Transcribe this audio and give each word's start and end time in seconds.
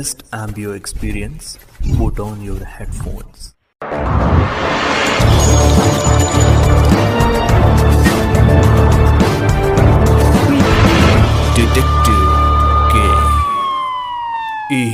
best 0.00 0.22
ambient 0.34 0.74
experience, 0.74 1.46
put 1.98 2.18
on 2.20 2.40
your 2.42 2.60
headphones. 2.66 3.40
Detective 11.56 12.30
K. 12.92 12.96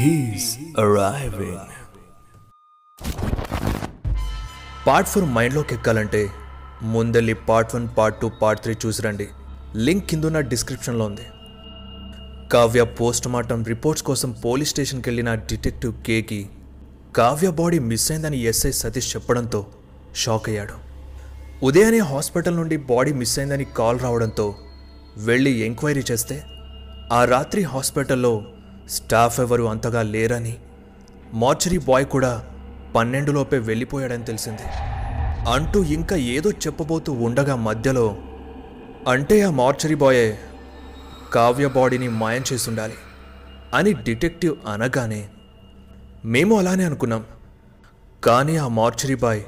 He's 0.03 0.47
arriving. 0.79 1.59
Part 4.87 5.09
four 5.11 5.25
మైండ్లోకి 5.37 5.73
ఎక్కాలంటే 5.77 6.21
ముందెళ్ళి 6.93 7.35
part 7.49 7.73
one 7.75 7.87
part 7.97 8.19
two 8.21 8.29
part 8.43 8.61
three 8.65 8.75
చూసి 8.83 9.01
రండి 9.07 9.27
link 9.87 10.07
కిందున్న 10.11 10.41
డిస్క్రిప్షన్లో 10.53 11.05
ఉంది 11.11 11.25
కావ్య 12.53 12.85
పోస్ట్ 12.85 13.29
మార్టం 13.29 13.65
రిపోర్ట్స్ 13.65 14.07
కోసం 14.07 14.33
పోలీస్ 14.33 14.71
స్టేషన్కి 14.71 15.09
వెళ్ళిన 15.09 15.35
డిటెక్టివ్ 15.35 16.03
కేకి. 16.03 16.49
కావ్య 17.17 17.51
బాడీ 17.51 17.79
మిస్ 17.79 18.13
అయిందని 18.13 18.39
ఎస్ఐ 18.43 18.71
సతీష్ 18.71 19.17
చెప్పడంతో 19.17 19.67
షాక్ 20.15 20.49
అయ్యాడు. 20.49 20.73
ఉదయాన్నే 21.63 21.99
హాస్పిటల్ 21.99 22.57
నుండి 22.57 22.77
బాడీ 22.77 23.13
మిస్ 23.13 23.39
అయిందని 23.39 23.65
కాల్ 23.65 24.01
రావడంతో 24.01 24.55
వెళ్ళి 25.17 25.51
ఎంక్వైరీ 25.51 26.03
చేస్తే 26.11 26.43
ఆ 27.13 27.25
రాత్రి 27.25 27.63
హాస్పిటల్లో 27.63 28.45
స్టాఫ్ 28.91 29.41
ఎవరు 29.41 29.63
అంతగా 29.63 30.03
లేరని 30.03 30.57
మార్చరీ 31.35 31.79
బాయ్ 31.79 32.07
కూడా 32.07 32.45
పన్నెండులోపే 32.95 33.59
వెళ్ళిపోయాడని 33.59 34.25
తెలిసింది. 34.25 34.67
అంటూ 35.51 35.85
ఇంకా 35.85 36.17
ఏదో 36.17 36.51
చెప్పబోతూ 36.51 37.13
ఉండగా 37.13 37.57
మధ్యలో 37.57 38.17
అంటే 39.09 39.43
ఆ 39.43 39.51
మార్చరీ 39.51 39.95
బాయే 39.95 40.39
కావ్య 41.37 41.67
బాడీని 41.69 42.09
మాయం 42.09 42.45
చేసుండాలి 42.53 42.95
అని 43.75 43.93
డిటెక్టివ్ 43.93 44.57
అనగానే 44.67 45.29
మేము 46.25 46.59
అలానే 46.59 46.85
అనుకున్నాం. 46.85 47.25
కానీ 48.25 48.57
ఆ 48.57 48.69
మార్చరీ 48.69 49.15
బాయ్ 49.15 49.43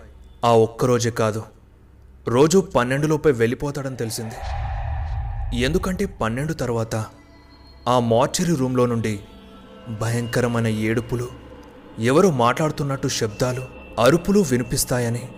ఆ 0.45 0.53
ఒక్కరోజే 0.53 1.11
కాదు. 1.11 1.43
రోజు 2.29 2.59
పన్నెండులోపే 2.59 3.31
వెళ్ళిపోతాడని 3.31 3.97
తెలిసింది. 3.97 4.35
ఎందుకంటే 5.57 6.07
పన్నెండు 6.07 6.53
తర్వాత 6.53 7.05
ఆ 7.89 7.99
మార్చరీ 7.99 8.57
రూమ్లో 8.57 8.87
నుండి 8.87 9.21
భయంకరమైన 10.01 10.67
ఏడుపులు 10.67 11.29
ఎవరో 11.99 12.31
మాట్లాడుతున్నట్టు 12.31 13.09
శబ్దాలు 13.09 13.63
అరుపులు 14.01 14.41
వినిపిస్తాయని. 14.41 15.29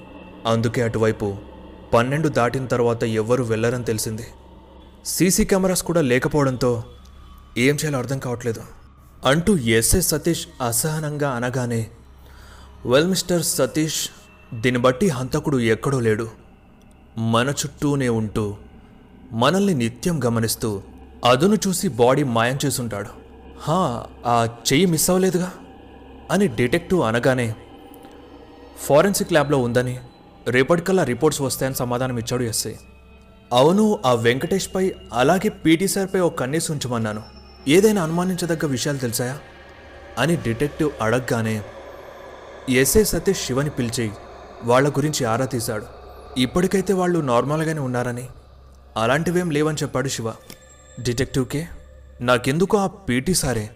అందుకే 0.47 0.83
అటువైపు 0.83 1.37
పన్నెండు 1.95 2.29
దాటిన 2.29 2.67
తర్వాత 2.67 3.05
ఎవ్వరూ 3.05 3.45
వెళ్ళరని 3.45 3.85
తెలిసింది. 3.85 4.27
సీసీ 5.05 5.45
కెమెరాస్ 5.45 5.83
కూడా 5.83 6.01
లేకపోవడంతో 6.01 6.85
ఏం 7.59 7.75
చేయాలో 7.75 7.99
అర్థం 7.99 8.19
కావట్లేదు. 8.19 8.63
అంటూ 9.25 9.57
ఎస్ఏ 9.57 10.01
సతీష్ 10.01 10.47
అసహనంగా 10.67 11.31
అనగానే 11.31 11.91
వెల్ 12.87 13.07
మిస్టర్ 13.07 13.43
సతీష్ 13.43 14.09
దీన్ని 14.55 14.83
బట్టి 14.83 15.09
హంతకుడు 15.09 15.59
ఎక్కడో 15.59 16.01
లేడు. 16.01 16.31
మన 17.19 17.51
చుట్టూనే 17.51 18.09
ఉంటూ 18.09 18.57
మనల్ని 19.33 19.75
నిత్యం 19.75 20.25
గమనిస్తూ 20.25 20.83
అదును 21.25 21.55
చూసి 21.55 21.89
బాడీ 21.89 22.23
మాయం 22.25 22.59
చేసుంటాడు 22.67 23.09
హా 23.61 24.07
ఆ 24.27 24.49
చెయ్యి 24.73 24.87
మిస్ 24.87 25.11
అవ్వలేదుగా? 25.11 25.53
అని 26.31 26.49
డిటెక్టివ్ 26.49 27.03
అనగానే 27.03 27.55
ఫారెన్సిక్ 28.81 29.33
ల్యాబ్లో 29.33 29.59
ఉందని 29.59 30.01
రేపటికల్లా 30.49 31.05
రిపోర్ట్స్ 31.05 31.43
వస్తాయని 31.43 31.75
సమాధానం 31.75 32.19
ఇచ్చాడు 32.19 32.43
ఎస్ఐ 32.43 32.73
అవును 33.53 33.99
ఆ 34.07 34.15
వెంకటేష్పై 34.15 34.95
అలాగే 35.13 35.49
పీటీ 35.49 35.89
సార్పై 35.89 36.21
ఒక 36.21 36.35
కన్నేసి 36.35 36.73
ఉంచమన్నాను. 36.73 37.23
ఏదైనా 37.69 38.03
అనుమానించదగ్గ 38.03 38.67
విషయాలు 38.67 38.99
తెలిసాయా? 38.99 39.39
అని 40.19 40.37
డిటెక్టివ్ 40.37 40.91
అడగగానే 41.01 41.63
ఎస్ఐ 42.69 43.05
సతీష్ 43.05 43.47
శివని 43.47 43.71
పిలిచి 43.71 44.11
వాళ్ళ 44.65 44.89
గురించి 44.89 45.27
ఆరా 45.27 45.45
తీశాడు. 45.45 45.87
ఇప్పటికైతే 46.39 46.93
వాళ్ళు 46.93 47.19
నార్మల్గానే 47.19 47.81
ఉన్నారని. 47.81 48.29
అలాంటివేం 48.97 49.51
లేవని 49.51 49.77
చెప్పాడు 49.83 50.09
శివ. 50.09 50.31
డిటెక్టివ్కే 51.01 51.69
నాకెందుకు 52.21 52.79
ఆ 52.79 52.87
పీటీ 52.87 53.35
సారే 53.35 53.71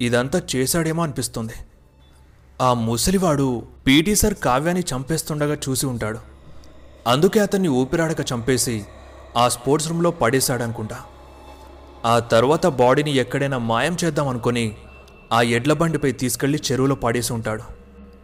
ఇదంతా 0.00 0.42
చేశాడేమో 0.56 1.02
అనిపిస్తుంది. 1.02 1.52
ఆ 2.62 2.74
ముసలివాడు 2.74 3.62
పీటీ 3.86 4.14
సార్ 4.14 4.34
కావ్యాన్ని 4.34 4.84
చంపేస్తుండగా 4.96 5.56
చూసి 5.68 5.86
ఉంటాడు. 5.86 6.18
అందుకే 7.06 7.40
అతన్ని 7.40 7.68
ఊపిరాడక 7.68 8.32
చంపేసి 8.32 8.84
ఆ 9.36 9.48
స్పోర్ట్స్ 9.48 9.90
రూమ్లో 9.90 10.10
పడేశాడనుకుంటా. 10.10 11.00
ఆ 12.04 12.18
తర్వాత 12.18 12.66
బాడీని 12.66 13.10
ఎక్కడైనా 13.10 13.58
మాయం 13.58 13.96
చేద్దాం 14.04 14.28
ఆ 15.32 15.42
ఎడ్ల 15.42 15.72
బండిపై 15.72 16.12
తీసుకెళ్ళి 16.12 16.62
చెరువులో 16.72 16.94
పడేసి 16.94 17.32
ఉంటాడు. 17.32 17.62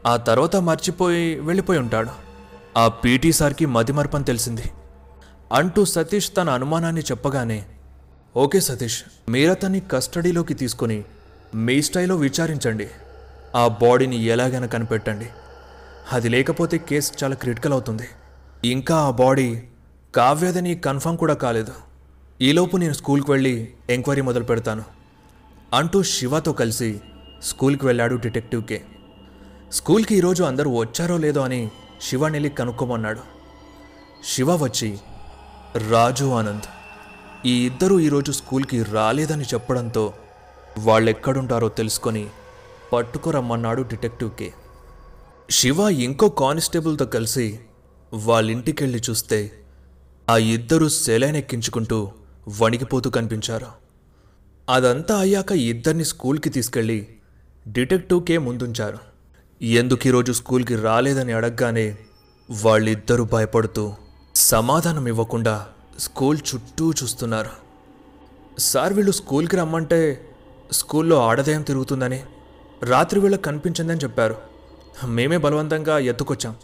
ఆ 0.06 0.16
తర్వాత 0.16 0.56
మర్చిపోయి 0.56 1.40
వెళ్ళిపోయి 1.40 1.78
ఉంటాడు. 1.78 2.10
ఆ 2.76 2.88
పీటీ 2.88 3.32
సార్కి 3.32 3.66
మతిమరపని 3.66 4.24
తెలిసింది. 4.24 4.62
అంటూ 5.52 5.84
సతీష్ 5.84 6.30
తన 6.36 6.50
అనుమానాన్ని 6.50 7.00
చెప్పగానే 7.00 7.64
ఓకే 8.36 8.60
సతీష్ 8.60 9.02
మీరతన్ని 9.28 9.80
కస్టడీలోకి 9.80 10.54
తీసుకొని 10.54 11.04
మీ 11.54 11.82
స్టైల్లో 11.82 12.16
విచారించండి. 12.16 12.90
ఆ 13.54 13.68
బాడీని 13.68 14.16
ఎలాగైనా 14.16 14.66
కనిపెట్టండి. 14.66 15.28
అది 16.12 16.28
లేకపోతే 16.28 16.78
కేసు 16.78 17.12
చాలా 17.24 17.34
క్రిటికల్ 17.34 17.72
అవుతుంది. 17.72 18.08
ఇంకా 18.64 18.96
ఆ 18.96 19.10
బాడీ 19.10 19.62
కావ్యదని 20.14 20.74
కన్ఫర్మ్ 20.74 21.18
కూడా 21.18 21.34
కాలేదు. 21.34 21.72
ఈలోపు 22.42 22.76
నేను 22.76 22.92
స్కూల్కి 22.92 23.30
వెళ్ళి 23.30 23.74
ఎంక్వైరీ 23.90 24.22
మొదలు 24.22 24.44
పెడతాను. 24.44 24.84
అంటూ 25.74 26.02
శివతో 26.02 26.52
కలిసి 26.52 27.00
స్కూల్కి 27.42 27.86
వెళ్ళాడు 27.86 28.14
డిటెక్టివ్ 28.14 28.62
కే 28.64 28.78
స్కూల్కి 29.72 30.14
ఈరోజు 30.14 30.42
అందరూ 30.42 30.70
వచ్చారో 30.78 31.16
లేదో 31.16 31.40
అని 31.40 31.70
శివ 32.02 32.28
నెల్లి 32.28 32.50
కనుక్కోమన్నాడు. 32.50 33.20
శివ 34.24 34.50
వచ్చి 34.64 34.98
రాజు 35.90 36.24
ఆనంద్ 36.24 36.68
ఈ 37.46 37.66
ఇద్దరూ 37.66 38.00
ఈరోజు 38.00 38.32
స్కూల్కి 38.32 38.82
రాలేదని 38.82 39.44
చెప్పడంతో 39.54 40.12
వాళ్ళెక్కడుంటారో 40.78 41.68
తెలుసుకొని 41.68 42.26
పట్టుకురమ్మన్నాడు 42.92 43.82
డిటెక్టివ్ 43.82 44.30
కే 44.30 44.52
శివ 45.50 45.80
ఇంకో 45.80 46.28
కానిస్టేబుల్తో 46.28 47.06
కలిసి 47.06 47.60
వాళ్ళింటికెళ్ళి 48.14 49.02
చూస్తే 49.10 49.38
ఆ 50.30 50.36
ఇద్దరూ 50.36 50.88
సెలైనెక్కించుకుంటూ 50.88 52.12
వణికిపోతూ 52.60 53.10
కనిపించారు. 53.10 53.66
అదంతా 54.68 55.18
అయ్యాక 55.18 55.52
ఇద్దరిని 55.52 56.04
స్కూల్కి 56.04 56.50
తీసుకెళ్ళి 56.50 57.08
డిటెక్టివ్కే 57.68 58.38
ముందుంచారు. 58.38 58.98
ఎందుకు 59.64 60.06
ఈరోజు 60.06 60.32
స్కూల్కి 60.32 60.76
రాలేదని 60.76 61.32
అడగగానే 61.32 61.96
వాళ్ళిద్దరూ 62.50 63.24
భయపడుతూ 63.24 63.94
సమాధానం 64.34 65.08
ఇవ్వకుండా 65.08 65.66
స్కూల్ 65.98 66.38
చుట్టూ 66.54 66.92
చూస్తున్నారు. 66.92 67.50
సార్ 68.58 68.92
వీళ్ళు 68.92 69.12
స్కూల్కి 69.12 69.56
రమ్మంటే 69.56 70.28
స్కూల్లో 70.72 71.22
ఆడదయం 71.22 71.62
తిరుగుతుందని 71.62 72.22
రాత్రి 72.82 73.36
కనిపించిందని 73.36 73.98
చెప్పారు. 73.98 74.36
మేమే 75.06 75.36
బలవంతంగా 75.36 75.98
ఎత్తుకొచ్చాం. 75.98 76.56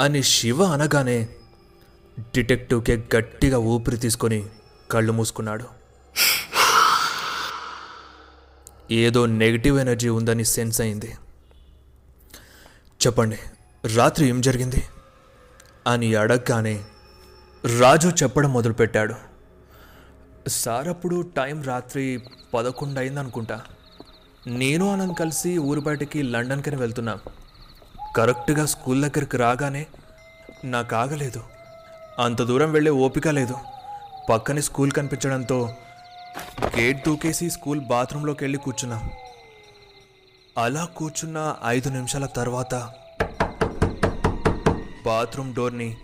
అని 0.00 0.22
శివ 0.22 0.64
అనగానే 0.64 1.28
డిటెక్టివ్కే 2.34 3.04
గట్టిగా 3.16 3.58
ఊపిరి 3.58 3.96
తీసుకొని 3.96 4.46
కళ్ళు 4.90 5.12
మూసుకున్నాడు. 5.12 5.64
ఏదో 8.90 9.26
నెగిటివ్ 9.26 9.78
ఎనర్జీ 9.78 10.08
ఉందని 10.08 10.44
సెన్స్ 10.44 10.80
అయింది. 10.80 11.16
చెప్పండి 13.06 13.38
రాత్రి 13.96 14.28
ఏం 14.28 14.40
జరిగింది? 14.40 14.82
అని 15.86 16.14
అడగగానే 16.14 16.84
రాజు 17.80 18.08
చెప్పడం 18.08 18.52
మొదలుపెట్టాడు. 18.52 19.14
సార్ 20.48 20.88
అప్పుడు 20.88 21.30
టైం 21.36 21.62
రాత్రి 21.62 22.22
పదకొండు 22.54 23.00
అయింది 23.00 23.20
అనుకుంటా 23.20 23.62
నేను 24.46 24.92
ఆనంద్ 24.92 25.14
కలిసి 25.14 25.58
ఊరు 25.58 25.80
బయటికి 25.80 26.22
లండన్కని 26.22 26.76
వెళ్తున్నాం. 26.76 27.18
కరెక్ట్గా 28.16 28.66
స్కూల్ 28.66 29.02
దగ్గరికి 29.02 29.36
రాగానే 29.36 29.86
నాకు 30.64 30.96
ఆగలేదు. 30.96 31.42
అంత 32.18 32.42
దూరం 32.42 32.72
వెళ్ళే 32.72 32.90
ఓపిక 32.90 33.28
లేదు. 33.28 33.56
పక్కనే 34.30 34.60
స్కూల్ 34.60 34.92
కనిపించడంతో 34.92 35.74
గేట్ 36.78 37.04
దూకేసి 37.04 37.50
స్కూల్ 37.50 37.80
బాత్రూంలోకి 37.80 38.44
వెళ్ళి 38.44 38.58
కూర్చున్నాం. 38.58 39.10
అలా 40.58 40.84
కూర్చున్న 40.84 41.56
ఐదు 41.66 41.88
నిమిషాల 41.88 42.26
తర్వాత 42.26 42.74
బాత్రూమ్ 45.06 45.54
డోర్ని 45.54 45.96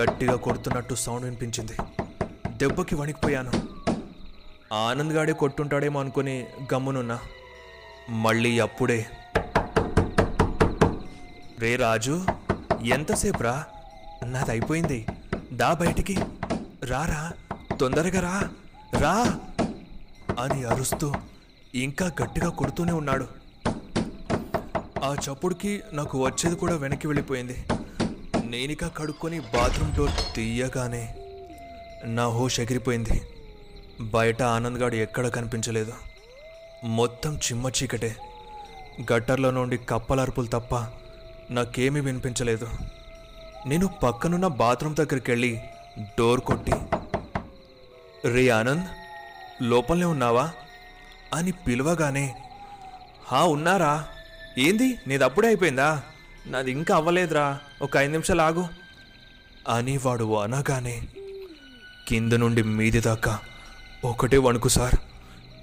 గట్టిగా 0.00 0.34
కొడుతున్నట్టు 0.36 0.94
సౌండ్ 0.94 1.24
వినిపించింది. 1.24 1.72
దెబ్బకి 2.48 2.94
వణికిపోయాను. 2.94 3.52
ఆనంద్ 4.72 5.12
గాడే 5.12 5.32
కొట్టుంటాడేమో 5.32 6.00
అనుకుని 6.00 6.46
గమ్మునున్నా. 6.74 7.18
మళ్ళీ 8.10 8.60
అప్పుడే 8.60 9.06
రే 11.58 11.76
రాజు 11.76 12.24
ఎంతసేపు 12.82 13.42
రా 13.42 13.64
నాది 14.24 14.50
అయిపోయింది 14.50 15.06
దా 15.52 15.74
బయటికి. 15.74 16.16
రారా. 16.84 17.32
తొందరగా 17.80 18.20
రా. 18.20 18.48
రా. 19.00 19.40
అని 20.40 20.64
అరుస్తూ 20.64 21.14
ఇంకా 21.74 22.12
గట్టిగా 22.22 22.48
కొడుతూనే 22.48 22.92
ఉన్నాడు. 22.92 23.28
ఆ 25.04 25.14
చప్పుడుకి 25.14 25.82
నాకు 25.92 26.24
వచ్చేది 26.24 26.56
కూడా 26.56 26.76
వెనక్కి 26.76 27.06
వెళ్ళిపోయింది. 27.06 27.64
నేనిక 28.44 28.86
కడుక్కొని 28.86 29.40
బాత్రూమ్ 29.40 29.94
డోర్ 29.94 30.34
తీయగానే 30.34 31.14
నా 32.04 32.26
హోష్ 32.26 32.60
ఎగిరిపోయింది. 32.60 33.22
బయట 34.00 34.42
ఆనంద్గాడు 34.42 34.94
ఎక్కడ 34.94 35.28
కనిపించలేదు. 35.28 35.92
మొత్తం 36.84 37.36
చిమ్మ 37.36 37.68
చీకటే. 37.68 38.16
గట్టర్లో 39.12 39.50
నుండి 39.50 39.76
కప్పలరుపులు 39.76 40.46
తప్ప 40.46 40.86
నాకేమీ 41.50 42.00
వినిపించలేదు. 42.00 42.68
నేను 43.66 43.86
పక్కనున్న 43.88 44.46
బాత్రూమ్ 44.46 44.96
దగ్గరికి 44.96 45.30
వెళ్ళి 45.30 45.60
డోర్ 46.18 46.40
కొట్టి 46.40 46.72
రే 48.28 48.48
ఆనంద్ 48.48 48.84
లోపలనే 49.62 50.04
ఉన్నావా? 50.04 50.50
అని 51.34 51.52
పిలవగానే 51.52 52.34
హా 53.26 53.44
ఉన్నారా? 53.44 54.06
ఏంది? 54.58 54.98
నీది 55.06 55.24
అప్పుడే 55.24 55.48
అయిపోయిందా? 55.48 56.02
నాది 56.46 56.70
ఇంకా 56.70 56.96
అవ్వలేదురా. 56.96 57.58
ఒక 57.82 57.96
ఐదు 57.96 58.10
నిమిషాలు 58.10 58.42
ఆగు. 58.42 58.68
అని 59.68 59.96
వాడు 59.96 60.40
అనగానే 60.40 61.02
కింద 62.08 62.32
నుండి 62.32 62.62
మీది 62.62 63.00
దాకా 63.00 63.38
ఒకటే 64.04 64.36
వణుకు 64.38 64.68
సార్. 64.68 64.94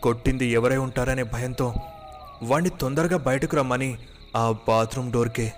కొట్టింది 0.01 0.45
ఎవరై 0.45 0.77
ఉంటారనే 0.77 1.23
భయంతో 1.23 1.73
వాణ్ణి 2.43 2.69
తొందరగా 2.69 3.17
బయటకు 3.17 3.55
రమ్మని 3.55 3.97
ఆ 4.35 4.55
బాత్రూమ్ 4.67 5.11
డోర్కే 5.11 5.53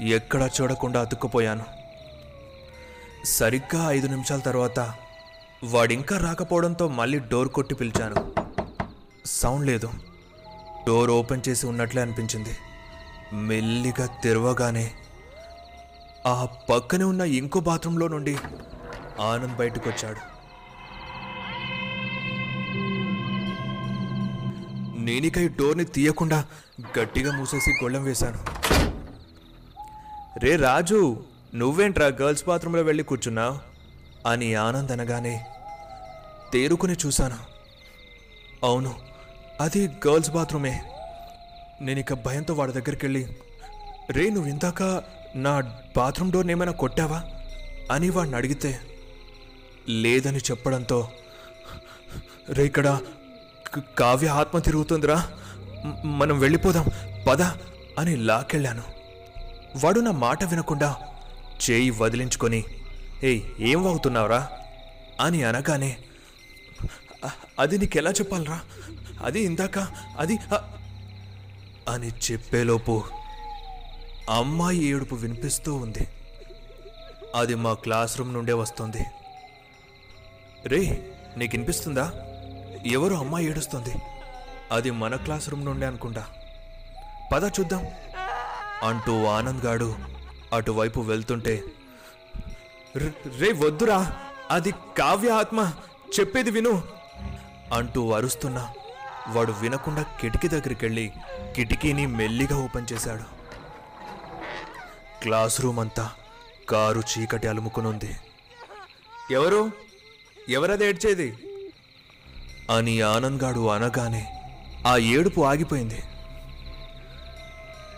ఎక్కడా 0.00 0.46
చూడకుండా 0.46 1.00
అతుక్కుపోయాను. 1.00 1.75
సరిగ్గా 3.26 3.90
ఐదు 3.90 4.06
నిమిషాల 4.06 4.38
తర్వాత 4.38 4.94
వాడింకా 5.64 6.18
రాకపోవడంతో 6.18 6.88
మళ్ళీ 6.88 7.18
డోర్ 7.18 7.48
కొట్టి 7.48 7.74
పిలిచాను. 7.74 8.32
సౌండ్ 9.26 9.66
లేదు. 9.66 9.90
డోర్ 10.86 11.10
ఓపెన్ 11.10 11.42
చేసి 11.48 11.66
ఉన్నట్లే 11.66 12.02
అనిపించింది. 12.02 12.56
మెల్లిగా 13.32 14.06
తెరవగానే 14.06 14.92
ఆ 16.26 16.48
పక్కనే 16.70 17.04
ఉన్న 17.04 17.20
ఇంకో 17.20 17.60
బాత్రూంలో 17.60 18.08
నుండి 18.08 18.38
ఆనంద్ 19.20 19.56
బయటకు 19.56 19.90
వచ్చాడు 19.90 20.22
నేనిక 24.98 25.38
ఈ 25.38 25.48
డోర్ని 25.48 25.84
తీయకుండా 25.84 26.44
గట్టిగా 26.98 27.36
మూసేసి 27.36 27.70
గొళ్ళెం 27.70 28.04
వేశాను. 28.04 28.38
రే 30.38 30.56
రాజు 30.56 31.24
నువ్వేంట్రా 31.56 32.06
గర్ల్స్ 32.06 32.44
బాత్రూంలో 32.44 32.82
వెళ్ళి 32.82 33.04
కూర్చున్నావు 33.04 33.58
అని 34.28 34.54
ఆనంద్ 34.54 34.92
అనగానే 34.92 35.46
తేరుకుని 36.52 36.96
చూశాను. 37.06 37.38
అవును 38.64 38.94
అది 39.60 39.88
గర్ల్స్ 39.88 40.30
బాత్రూమే. 40.30 40.82
నేను 41.80 42.00
ఇక 42.00 42.12
భయంతో 42.12 42.54
వాడి 42.54 42.72
దగ్గరికి 42.72 43.06
వెళ్ళి 43.06 43.36
రే 44.10 44.30
నువ్వు 44.30 44.50
ఇందాక 44.50 44.82
నా 45.34 45.52
బాత్రూమ్ 45.96 46.32
డోర్ని 46.32 46.52
ఏమైనా 46.52 46.72
కొట్టావా? 46.72 47.22
అని 47.90 48.10
వాడిని 48.10 48.36
అడిగితే 48.36 48.80
లేదని 49.88 50.38
చెప్పడంతో 50.38 51.08
రే 52.50 52.64
ఇక్కడ 52.64 53.00
కావ్య 53.98 54.28
ఆత్మ 54.28 54.58
తిరుగుతుందిరా. 54.58 55.28
మనం 56.04 56.38
వెళ్ళిపోదాం 56.38 56.86
పద 57.28 57.42
అని 57.98 58.16
లాకెళ్ళాను 58.16 58.82
వాడు 59.84 60.00
నా 60.00 60.10
మాట 60.10 60.44
వినకుండా 60.44 60.96
చేయి 61.70 61.90
వదిలించుకొని 61.90 62.64
ఏయ్ 63.24 63.42
ఏం 63.60 63.84
వాగుతున్నావురా? 63.84 64.50
అని 65.20 65.44
అనగానే 65.44 65.96
అది 67.58 67.78
నీకెలా 67.78 68.10
చెప్పాలరా? 68.10 68.60
అది 69.22 69.40
ఇందాక 69.40 69.78
అది 70.18 70.38
అని 71.88 72.08
చెప్పేలోపు 72.08 73.04
అమ్మాయి 74.30 74.84
ఏడుపు 74.84 75.14
వినిపిస్తూ 75.14 75.74
ఉంది. 75.74 76.08
అది 77.34 77.54
మా 77.54 77.74
క్లాస్ 77.74 78.18
రూమ్ 78.18 78.34
నుండే 78.34 78.52
వస్తుంది. 78.52 79.04
రే 80.66 81.10
నీకు 81.36 81.52
వినిపిస్తుందా 81.52 82.12
ఎవరు 82.86 83.14
అమ్మాయి 83.14 83.46
ఏడుస్తుంది. 83.46 83.94
అది 84.72 84.90
మన 84.90 85.16
క్లాస్ 85.16 85.50
రూమ్ 85.50 85.64
నుండే 85.64 85.86
అనుకుంటా. 85.86 86.26
పద 87.32 87.44
చూద్దాం 87.44 87.86
అంటూ 88.82 89.24
ఆనంద్ 89.24 89.64
గాడు 89.64 90.15
అటువైపు 90.52 91.00
వెళ్తుంటే 91.00 91.64
"రే- 92.96 93.66
వద్దురా 93.66 94.16
అది 94.50 94.74
కావ్య 94.98 95.30
ఆత్మ 95.30 95.72
చెప్పేది 96.20 96.50
విను 96.50 96.82
అంటూ 97.72 98.10
అరుస్తున్నా 98.10 98.74
వాడు 99.28 99.52
వినకుండా 99.52 100.02
కిటికీ 100.02 100.48
దగ్గరికి 100.48 100.84
వెళ్ళి 100.84 101.12
కిటికీని 101.56 102.06
మెల్లిగా 102.06 102.64
ఓపెన్ 102.64 102.86
చేశాడు. 102.92 103.22
క్లాస్ 105.22 105.60
రూమ్ 105.60 105.78
అంతా 105.78 106.10
కారు 106.68 107.00
చీకటి 107.00 107.48
అలుముకునుంది. 107.48 108.16
ఎవరు? 109.30 109.70
ఎవరది 110.48 110.86
ఏడ్చేది? 110.86 111.38
అని 112.70 113.00
ఆనంద్గాడు 113.00 113.68
అనగానే 113.68 114.32
ఆ 114.86 114.96
ఏడుపు 114.96 115.40
ఆగిపోయింది. 115.40 116.02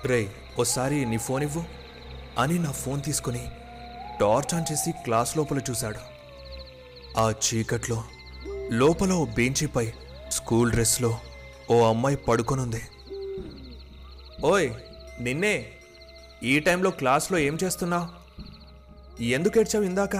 రే 0.04 0.32
ఓసారి 0.60 1.04
నీ 1.04 1.18
ఫోన్ 1.18 1.42
ఇవ్వు 1.42 1.77
అని 2.38 2.58
నా 2.58 2.70
ఫోన్ 2.70 3.02
తీసుకుని 3.02 3.50
టార్చ్ 4.20 4.54
ఆన్ 4.54 4.72
చేసి 4.72 4.92
క్లాస్ 4.92 5.36
లోపల 5.36 5.58
చూశాడు. 5.70 5.98
ఆ 7.18 7.30
చీకట్లో 7.30 8.04
లోపల 8.70 9.12
ఓ 9.12 9.24
బెంచిపై 9.24 9.92
స్కూల్ 10.28 10.70
డ్రెస్లో 10.70 11.18
ఓ 11.70 11.88
అమ్మాయి 11.88 12.16
పడుకొనుంది. 12.16 12.82
ఓయ్ 14.44 14.70
నిన్నే 15.20 15.66
ఈ 16.42 16.60
టైంలో 16.60 16.90
క్లాస్లో 16.90 17.38
ఏం 17.38 17.58
చేస్తున్నావు? 17.64 18.18
ఎందుకు 19.22 19.60
ఏడ్చావు 19.60 19.84
ఇందాక? 19.84 20.16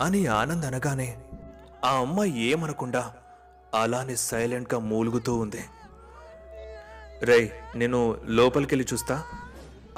అని 0.00 0.26
ఆనంద్ 0.26 0.66
అనగానే 0.66 1.18
ఆ 1.84 1.90
అమ్మాయి 1.90 2.40
ఏమనకుండా 2.40 3.14
అలానే 3.74 4.16
సైలెంట్గా 4.16 4.80
మూలుగుతూ 4.80 5.36
ఉంది. 5.36 5.64
రేయ్ 7.22 7.48
నేను 7.76 8.16
లోపలికెళ్ళి 8.26 8.86
చూస్తా. 8.92 9.24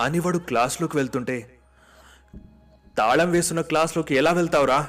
అని 0.00 0.18
వాడు 0.18 0.38
క్లాస్లోకి 0.38 0.96
వెళ్తుంటే 0.96 1.58
తాళం 2.98 3.30
వేస్తున్న 3.30 3.60
క్లాస్లోకి 3.60 4.14
ఎలా 4.14 4.32
వెళ్తావురా? 4.32 4.88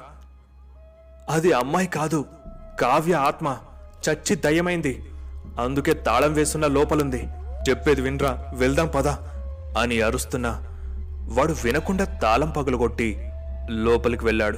అది 1.29 1.51
అమ్మాయి 1.51 1.88
కాదు 1.88 2.25
కావ్య 2.82 3.13
ఆత్మ 3.13 3.58
చచ్చి 4.10 4.36
దయ్యమైంది. 4.36 5.06
అందుకే 5.60 5.94
తాళం 5.94 6.34
వేస్తున్న 6.34 6.68
లోపలుంది. 6.68 7.27
చెప్పేది 7.70 8.01
వినరా 8.01 8.51
వెళ్దాం 8.56 8.88
పద 8.88 9.08
అని 9.79 10.01
అరుస్తున్నా 10.01 10.62
వాడు 11.34 11.56
వినకుండా 11.63 12.06
తాళం 12.06 12.50
పగులగొట్టి 12.50 13.32
లోపలికి 13.70 14.25
వెళ్ళాడు. 14.25 14.58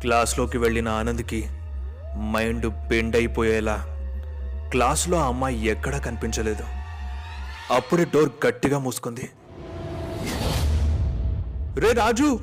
క్లాస్లోకి 0.00 0.58
వెళ్ళిన 0.58 0.88
ఆనంద్కి 0.88 1.48
మైండ్ 2.18 2.88
బెండ్ 2.88 3.16
అయిపోయేలా 3.16 3.91
క్లాస్లో 4.72 5.18
ఆ 5.18 5.28
అమ్మాయి 5.28 5.66
ఎక్కడా 5.66 5.98
కనిపించలేదు. 5.98 6.64
అప్పుడే 7.70 8.04
డోర్ 8.04 8.30
గట్టిగా 8.46 8.78
మూసుకుంది. 8.78 9.26
రే 11.78 11.92
రాజు! 11.92 12.40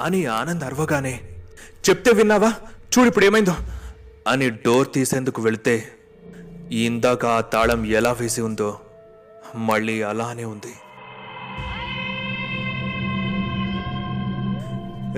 అని 0.00 0.26
ఆనంద్ 0.26 0.64
అరవగానే 0.64 1.14
చెప్తే 1.88 2.10
విన్నావా? 2.12 2.50
చూడు 2.92 3.08
ఇప్పుడు 3.08 3.24
ఏమైందో! 3.24 3.54
అని 4.26 4.50
డోర్ 4.50 4.92
తీసేందుకు 4.94 5.42
వెళితే 5.42 5.74
ఇందాక 6.70 7.26
ఆ 7.26 7.40
తాళం 7.40 7.86
ఎలా 7.86 8.12
వేసి 8.12 8.40
ఉందో 8.40 8.68
మళ్ళీ 9.54 10.02
అలానే 10.02 10.44
ఉంది. 10.44 10.72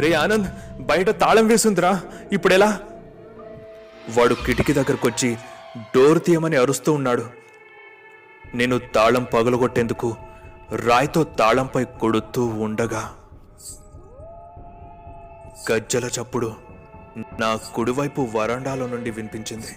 రే 0.00 0.12
ఆనంద్ 0.12 0.49
బయట 0.83 1.11
తాళం 1.11 1.47
వేసిందిరా 1.47 1.90
ఇప్పుడెలా? 2.33 2.71
వాడు 4.16 4.35
కిటికీ 4.35 4.73
దగ్గరకొచ్చి 4.73 5.30
డోర్ 5.79 6.23
తీయమని 6.23 6.57
అరుస్తూ 6.57 6.93
ఉన్నాడు. 6.93 7.31
నేను 8.55 8.79
తాళం 8.79 9.25
పగలగొట్టేందుకు 9.25 10.17
రాయితో 10.77 11.25
తాళంపై 11.25 11.85
కొడుతూ 11.85 12.47
ఉండగా 12.47 13.17
గజ్జల 15.73 16.11
చప్పుడు 16.21 16.55
నా 17.41 17.57
కుడివైపు 17.57 18.29
వరండాలో 18.35 18.87
నుండి 18.87 19.11
వినిపించింది. 19.11 19.73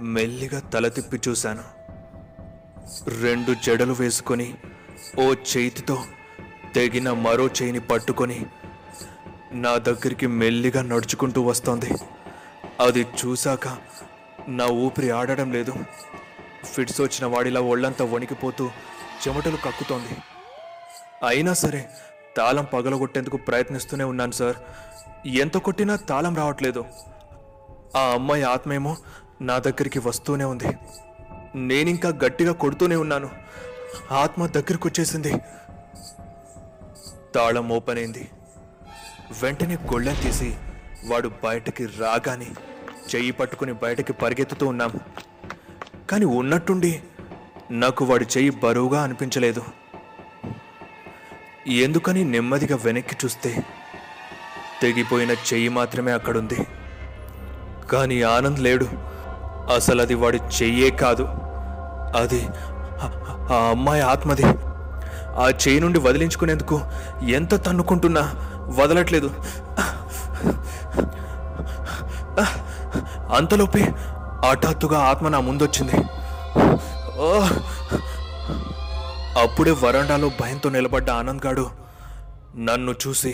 మెల్లిగా 0.00 0.60
తల 0.60 0.88
తిప్పి 0.88 1.20
చూశాను. 1.28 1.64
రెండు 3.22 3.54
జడలు 3.66 3.92
వేసుకొని 3.92 4.54
ఓ 5.18 5.34
చేతితో 5.34 6.04
తెగిన 6.74 7.12
మరో 7.12 7.46
చేయిని 7.46 7.80
పట్టుకొని 7.80 8.46
నా 9.52 9.76
దగ్గరికి 9.76 10.26
మెల్లిగా 10.26 10.82
నడుచుకుంటూ 10.82 11.42
వస్తోంది. 11.42 11.90
అది 12.80 13.00
చూశాక 13.00 13.68
నా 14.48 14.66
ఊపిరి 14.66 15.10
ఆడడం 15.10 15.52
లేదు. 15.52 15.74
ఫిట్స్ 16.64 17.00
వచ్చిన 17.00 17.26
వాడిలా 17.26 17.60
ఒళ్ళంతా 17.60 18.04
వణికిపోతూ 18.04 18.70
చెమటలు 19.28 19.56
కక్కుతోంది. 19.56 20.16
అయినా 21.26 21.52
సరే 21.52 21.88
తాళం 22.36 22.64
పగలగొట్టేందుకు 22.64 23.36
ప్రయత్నిస్తూనే 23.36 24.04
ఉన్నాను 24.04 24.32
సార్. 24.32 24.56
ఎంత 25.26 25.56
కొట్టినా 25.56 25.96
తాళం 25.96 26.36
రావట్లేదు. 26.36 26.84
ఆ 27.96 28.00
అమ్మాయి 28.00 28.42
ఆత్మేమో 28.42 28.96
నా 29.40 29.58
దగ్గరికి 29.58 29.98
వస్తూనే 29.98 30.44
ఉంది. 30.44 30.66
నేనింకా 31.54 32.08
గట్టిగా 32.08 32.52
కొడుతూనే 32.52 32.96
ఉన్నాను. 32.96 33.30
ఆత్మ 34.10 34.46
దగ్గరికి 34.46 34.86
వచ్చేసింది 34.88 35.32
తాళం 37.34 37.68
ఓపెన్ 37.68 37.98
అయింది. 37.98 38.30
వెంటనే 39.42 39.74
గొళ్ళెం 39.74 40.16
తీసి 40.22 40.56
వాడు 41.04 41.30
బయటకి 41.44 41.86
రాగానే 41.86 42.46
చెయ్యి 43.14 43.30
పట్టుకుని 43.30 43.72
బయటకి 43.72 44.12
పరిగెత్తుతూ 44.12 44.66
ఉన్నాం. 44.66 44.90
కానీ 46.10 46.24
ఉన్నట్టుండి 46.24 47.02
నాకు 47.70 48.04
వాడి 48.04 48.24
చెయ్యి 48.24 48.50
బరువుగా 48.50 49.02
అనిపించలేదు. 49.02 49.62
ఎందుకని 51.68 52.24
నెమ్మదిగా 52.24 52.78
వెనక్కి 52.84 53.16
చూస్తే 53.24 53.64
తెగిపోయిన 54.82 55.30
చెయ్యి 55.30 55.68
మాత్రమే 55.68 56.12
అక్కడుంది. 56.12 56.66
కానీ 57.92 58.22
ఆనంద్ 58.22 58.60
లేడు. 58.60 58.88
అసలు 59.74 60.02
అది 60.02 60.14
వాడి 60.14 60.38
చెయ్యే 60.38 60.90
కాదు. 60.90 61.22
అది 62.16 62.46
ఆ- 63.02 63.46
ఆ 63.52 63.68
అమ్మాయి 63.70 64.02
ఆత్మది. 64.02 64.42
ఆ 65.26 65.48
చెయ్యి 65.48 65.80
నుండి 65.80 65.98
వదిలించుకునేందుకు 65.98 66.80
ఎంత 67.28 67.66
తన్నుకుంటున్నా 67.66 68.34
వదలట్లేదు. 68.56 69.30
అంతలోపే 73.32 73.92
హఠాత్తుగా 74.44 74.98
ఆత్మ 74.98 75.28
నా 75.28 75.40
ముందొచ్చింది. 75.40 75.96
ఓ! 77.18 77.40
అప్పుడే 79.42 79.70
వరండాలో 79.70 80.30
భయంతో 80.40 80.70
నిలబడ్డ 80.70 81.10
ఆనంద్ 81.10 81.46
గాడు 81.46 81.70
నన్ను 82.56 82.92
చూసి 82.92 83.32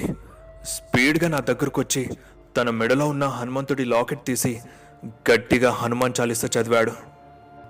స్పీడ్గా 0.65 1.29
నా 1.29 1.41
దగ్గరకు 1.41 1.81
వచ్చి 1.81 2.11
తన 2.57 2.71
మెడలో 2.71 3.09
ఉన్న 3.09 3.25
హనుమంతుడి 3.25 3.85
లాకెట్ 3.85 4.27
తీసి 4.27 4.61
గట్టిగా 5.07 5.71
హనుమాన్ 5.71 6.13
చాలీస 6.21 6.45
చదివాడు. 6.45 6.93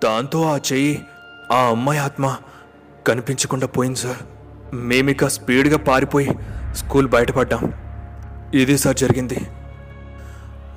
దాంతో 0.05 0.43
ఆ 0.43 0.57
చెయ్యి 0.57 1.03
ఆ 1.53 1.57
అమ్మాయి 1.57 1.99
ఆత్మ 1.99 2.37
కనిపించకుండా 3.07 3.67
పోయింది 3.67 3.99
సార్. 3.99 4.17
మేమిక 4.75 5.27
స్పీడ్గా 5.27 5.79
పారిపోయి 5.79 6.29
స్కూల్ 6.73 7.09
బయటపడ్డాం. 7.09 7.73
ఇది 8.55 8.79
సార్ 8.79 8.97
జరిగింది. 8.97 9.47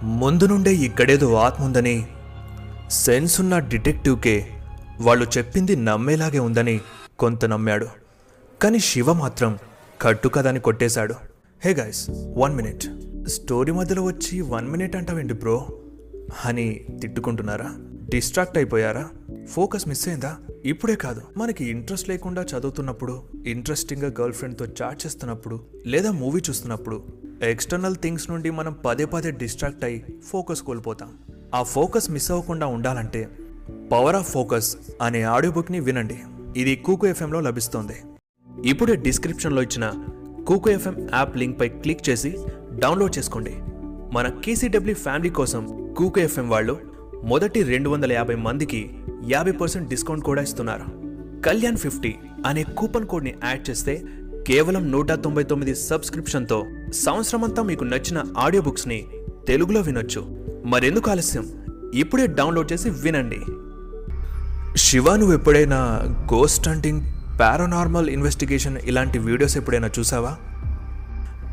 ముందు 0.03 0.46
నుండే 0.46 0.74
ఇక్కడేదో 0.74 1.34
ఆత్మ 1.34 1.63
ఉందని 1.63 2.08
సెన్స్ 2.89 3.41
ఉన్న 3.41 3.60
డిటెక్టివ్కే 3.60 4.48
వాళ్ళు 5.01 5.27
చెప్పింది 5.38 5.75
నమ్మేలాగే 5.75 6.39
ఉందని 6.39 6.81
కొంత 7.20 7.46
నమ్మాడు. 7.46 7.88
కానీ 8.62 8.79
శివ 8.79 9.13
మాత్రం 9.13 9.60
కట్టు 10.01 10.27
కదని 10.27 10.60
కొట్టేశాడు. 10.60 11.15
Hey 11.65 11.74
guys 11.74 12.10
one 12.38 12.55
minute. 12.55 12.84
Story 13.29 13.72
మధ్యలో 13.72 14.03
వచ్చి 14.03 14.41
వన్ 14.41 14.67
మినిట్ 14.67 14.96
అంటావేంటి 14.96 15.34
బ్రో? 15.34 15.79
అని 16.46 16.86
తిట్టుకుంటున్నారా? 17.01 17.75
డిస్ట్రాక్ట్ 18.10 18.58
అయిపోయారా? 18.58 19.10
ఫోకస్ 19.50 19.88
మిస్ 19.88 20.08
అయిందా? 20.08 20.36
ఇప్పుడే 20.65 20.96
కాదు. 20.96 21.22
మనకి 21.38 21.70
ఇంట్రెస్ట్ 21.70 22.10
లేకుండా 22.10 22.41
చదువుతున్నప్పుడు 22.41 23.24
ఇంట్రెస్టింగ్గా 23.46 24.12
గర్ల్ 24.22 24.34
ఫ్రెండ్తో 24.34 24.65
చాట్ 24.65 25.05
చేస్తున్నప్పుడు 25.05 25.65
లేదా 25.88 26.12
మూవీ 26.12 26.41
చూస్తున్నప్పుడు 26.50 27.21
ఎక్స్టర్నల్ 27.44 27.96
థింగ్స్ 27.96 28.32
నుండి 28.32 28.50
మనం 28.50 28.76
పదే 28.86 29.06
పదే 29.06 29.32
డిస్ట్రాక్ట్ 29.32 29.86
అయ్యి 29.86 30.04
ఫోకస్ 30.28 30.62
కోల్పోతాం. 30.62 31.10
ఆ 31.56 31.64
ఫోకస్ 31.64 32.12
మిస్ 32.12 32.32
అవ్వకుండా 32.32 32.66
ఉండాలంటే 32.66 33.30
పవర్ 33.92 34.16
ఆఫ్ 34.16 34.32
ఫోకస్ 34.32 34.78
అనే 35.02 35.22
ఆడియో 35.22 35.54
బుక్ని 35.54 35.80
వినండి. 35.80 36.20
ఇది 36.58 36.76
కూకు 36.76 37.08
ఎఫ్ఎంలో 37.08 37.40
లభిస్తోంది. 37.40 37.94
ఇప్పుడే 38.66 38.96
డిస్క్రిప్షన్లో 38.96 39.62
ఇచ్చిన 39.62 39.94
కూకు 40.48 40.70
ఎఫ్ఎం 40.70 41.10
యాప్ 41.14 41.38
లింక్పై 41.38 41.70
క్లిక్ 41.70 42.10
చేసి 42.10 42.38
డౌన్లోడ్ 42.80 43.18
చేసుకోండి. 43.18 43.56
మన 44.14 44.42
కేసీడబ్ల్యూ 44.46 44.96
ఫ్యామిలీ 44.96 45.30
కోసం 45.30 45.94
కూకు 45.98 46.20
ఎఫ్ఎం 46.20 46.50
వాళ్ళు 46.50 46.80
మొదటి 47.24 47.64
రెండు 47.64 47.90
వందల 47.90 48.12
యాభై 48.12 48.36
మందికి 48.36 48.94
యాభై 49.30 49.52
పర్సెంట్ 49.52 49.90
డిస్కౌంట్ 49.90 50.26
కూడా 50.26 50.42
ఇస్తున్నారు. 50.42 50.86
కళ్యాణ్ 51.42 51.78
ఫిఫ్టీ 51.78 52.16
అనే 52.46 52.64
కూపన్ 52.64 53.06
కోడ్ని 53.06 53.36
యాడ్ 53.44 53.70
చేస్తే 53.70 54.04
కేవలం 54.48 54.92
నూట 54.92 55.12
తొంభై 55.12 55.44
తొమ్మిది 55.44 55.76
సబ్స్క్రిప్షన్తో 55.76 56.66
సంవత్సరమంతా 56.94 57.64
మీకు 57.64 57.84
నచ్చిన 57.84 58.24
ఆడియో 58.38 58.64
బుక్స్ని 58.64 59.08
తెలుగులో 59.48 59.82
వినొచ్చు. 59.82 60.46
మరెందుకు 60.66 61.12
ఆలస్యం? 61.12 61.46
ఇప్పుడే 61.94 62.28
డౌన్లోడ్ 62.28 62.74
చేసి 62.74 62.90
వినండి. 62.90 63.42
శివ 64.78 65.16
నువ్వు 65.16 65.36
ఎప్పుడైనా 65.36 65.78
గోస్ట్ 66.34 66.70
హంటింగ్ 66.70 67.02
పారానార్మల్ 67.42 68.10
ఇన్వెస్టిగేషన్ 68.10 68.78
ఇలాంటి 68.84 69.20
వీడియోస్ 69.20 69.58
ఎప్పుడైనా 69.58 69.90
చూసావా? 70.00 70.38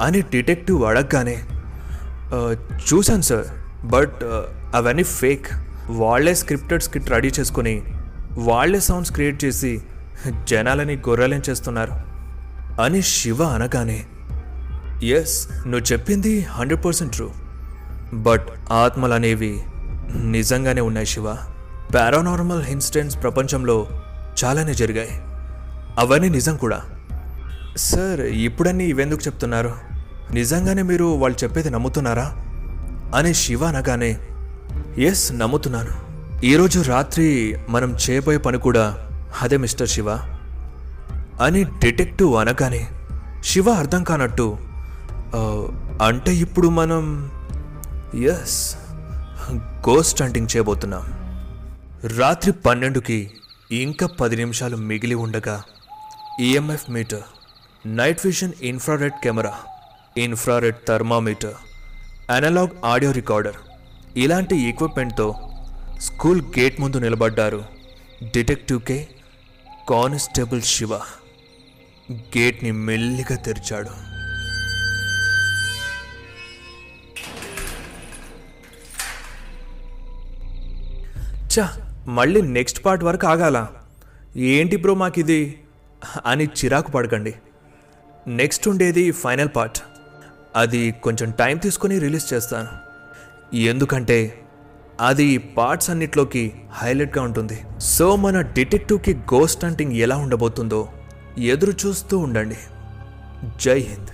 అని 0.03 0.21
డిటెక్టివ్ 0.21 0.85
అడగగానే 0.85 1.45
చూశాను 2.95 3.23
సార్ 3.23 3.47
బట్ 3.87 4.17
అవన్నీ 4.75 5.03
ఫేక్ 5.03 5.47
వాళ్ళే 5.91 6.35
స్క్రిప్టెడ్ 6.35 6.83
స్క్రిప్ట్ 6.83 7.11
రెడీ 7.11 7.29
చేసుకుని 7.41 7.83
వాళ్ళే 8.31 8.81
సౌండ్స్ 8.81 9.13
క్రియేట్ 9.13 9.45
చేసి 9.45 9.83
జనాలని 10.45 10.97
గొర్రెలం 10.97 11.43
చేస్తున్నారు? 11.51 11.93
అని 12.83 13.03
శివ 13.03 13.43
అనగానే 13.43 14.07
ఎస్ 15.03 15.49
నువ్వు 15.53 15.93
చెప్పింది 15.93 16.41
హండ్రెడ్ 16.41 16.85
పర్సెంట్ 16.85 17.13
ట్రూ 17.13 17.31
బట్ 18.15 18.47
ఆత్మలు 18.73 19.15
అనేవి 19.15 19.63
నిజంగానే 20.25 20.81
ఉన్నాయి 20.81 21.07
శివ. 21.07 21.35
పారానార్మల్ 21.95 22.67
ఇన్సిడెంట్స్ 22.67 23.23
ప్రపంచంలో 23.23 23.87
చాలానే 24.45 24.75
జరిగాయి. 24.75 25.09
అవన్నీ 25.99 26.29
నిజం 26.29 26.57
కూడా. 26.57 26.83
సార్ 27.77 28.21
ఇప్పుడన్నీ 28.21 28.85
ఇవెందుకు 28.85 29.21
చెప్తున్నారు? 29.27 29.75
నిజంగానే 30.33 30.83
మీరు 30.83 31.05
వాళ్ళు 31.05 31.45
చెప్పేది 31.45 31.71
నమ్ముతున్నారా? 31.71 32.35
అని 33.17 33.35
శివ 33.35 33.65
అనగానే 33.65 34.19
ఎస్ 34.99 35.33
నమ్ముతున్నాను. 35.33 35.91
ఈరోజు 36.47 36.81
రాత్రి 36.81 37.59
మనం 37.69 37.97
చేయబోయే 38.11 38.39
పని 38.39 38.59
కూడా 38.59 38.97
అదే 39.43 39.57
మిస్టర్ 39.57 39.89
శివ. 39.89 40.19
అని 41.43 41.65
డిటెక్టివ్ 41.65 42.37
అనగానే 42.37 42.89
శివ 43.45 43.71
అర్థం 43.71 44.05
కానట్టు 44.05 44.59
అంటే 46.03 46.37
ఇప్పుడు 46.37 46.69
మనం 46.69 47.31
ఎస్ 48.25 48.77
గోస్ట్ 49.55 50.23
హంటింగ్ 50.23 50.49
చేయబోతున్నాం. 50.57 51.05
రాత్రి 52.17 52.53
పన్నెండుకి 52.53 53.31
ఇంకా 53.73 54.07
పది 54.07 54.37
నిమిషాలు 54.37 54.77
మిగిలి 54.77 55.15
ఉండగా 55.15 55.63
EMF 56.41 56.91
meter 56.91 57.23
night 57.87 58.27
vision 58.27 58.53
infrared 58.63 59.13
camera 59.25 59.55
infrared 60.19 60.77
thermometer 60.89 61.55
analogue 62.31 62.85
audio 62.85 63.13
recorder 63.13 63.57
ఇలాంటి 64.17 64.57
ఎక్విప్మెంట్తో 64.57 65.51
స్కూల్ 66.01 66.43
గేట్ 66.59 66.81
ముందు 66.81 66.97
నిలబడ్డారు 66.97 67.65
డిటెక్టివ్ 68.25 68.81
కే 68.81 69.09
కానిస్టేబుల్ 69.89 70.63
శివ. 70.63 70.95
గేట్ని 72.13 72.71
మెల్లిగా 72.71 73.37
తెరిచాడు. 73.37 74.18
చా 81.49 81.71
మళ్ళీ 82.07 82.43
నెక్స్ట్ 82.43 82.85
పార్ట్ 82.85 83.05
వరకు 83.05 83.27
ఆగాల? 83.27 83.67
ఏంటి 84.37 84.77
బ్రో 84.77 84.95
మాకిది? 84.95 85.61
అని 86.27 86.45
చిరాకు 86.45 86.91
పడకండి. 86.91 87.35
నెక్స్ట్ 88.27 88.69
ఉండేది 88.69 89.11
ఫైనల్ 89.11 89.49
పార్ట్. 89.57 89.83
అది 90.57 90.93
కొంచెం 90.93 91.31
టైం 91.31 91.57
తీసుకొని 91.57 91.99
రిలీజ్ 91.99 92.35
చేస్తాను. 92.35 92.69
ఎందుకంటే 93.57 94.47
అది 95.01 95.39
పార్ట్స్ 95.39 95.91
అన్నిట్లోకి 95.91 96.53
హైలైట్గా 96.73 97.25
ఉంటుంది. 97.25 97.61
సో 97.81 98.17
మన 98.17 98.41
డిటెక్టివ్కి 98.41 99.15
గోస్ట్ 99.15 99.65
హంటింగ్ 99.65 99.93
ఎలా 99.93 100.17
ఉండబోతుందో 100.17 100.89
ఎదురు 101.39 101.73
చూస్తూ 101.87 102.19
ఉండండి. 102.19 102.57
జై 103.65 103.79
హింద్. 103.79 104.09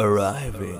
అరైవింగ్ 0.00 0.78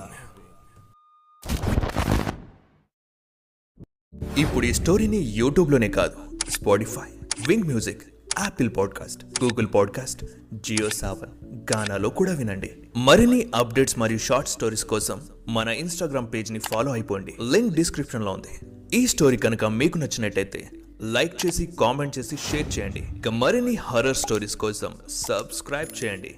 ఇప్పుడు 4.37 4.65
ఈ 4.65 4.73
స్టోరీని 4.73 5.17
యూట్యూబ్లోనే 5.17 5.89
కాదు 5.89 6.39
Spotify 6.49 7.09
Wynk 7.47 7.63
music 7.63 8.01
Apple 8.39 8.69
podcast 8.77 9.25
Google 9.25 9.67
podcast 9.75 10.25
Jio 10.53 10.89
Saavn 10.89 11.55
గానాలో 11.73 12.09
కూడా 12.09 12.33
వినండి. 12.35 12.71
మరిన్ని 12.97 13.51
అప్డేట్స్ 13.55 13.99
మరియు 13.99 14.17
షార్ట్ 14.17 14.49
స్టోరీస్ 14.49 14.85
కోసం 14.85 15.27
మన 15.47 15.67
ఇన్స్టాగ్రామ్ 15.67 16.33
పేజ్ని 16.33 16.59
ఫాలో 16.59 16.91
అయిపోండి. 16.91 17.35
లింక్ 17.51 17.73
డిస్క్రిప్షన్లో 17.73 18.31
ఉంది. 18.31 18.59
ఈ 18.97 19.07
స్టోరీ 19.07 19.37
కనుక 19.37 19.65
మీకు 19.65 19.97
నచ్చినట్టయితే 19.97 20.71
లైక్ 21.01 21.45
చేసి 21.45 21.65
కామెంట్ 21.65 22.19
చేసి 22.19 22.37
షేర్ 22.37 22.79
చేయండి. 22.79 23.03
ఇక 23.17 23.27
మరిన్ని 23.27 23.75
హర్రర్ 23.75 24.17
స్టోరీస్ 24.17 24.57
కోసం 24.57 24.93
సబ్స్క్రైబ్ 25.09 26.05
చేయండి. 26.05 26.35